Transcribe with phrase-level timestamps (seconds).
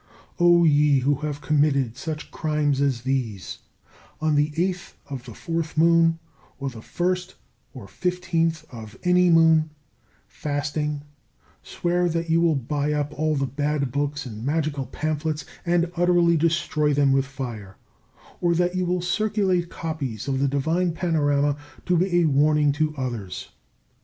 [0.39, 3.59] O ye who have committed such crimes as these,
[4.19, 6.17] on the 8th of the 4th moon,
[6.57, 7.35] or the 1st
[7.75, 9.69] or 15th (of any moon),
[10.25, 11.03] fasting
[11.61, 16.95] swear that you will buy up all bad books and magical pamphlets and utterly destroy
[16.95, 17.77] them with fire;
[18.41, 21.55] or that you will circulate copies of the Divine Panorama
[21.85, 23.49] to be a warning to others!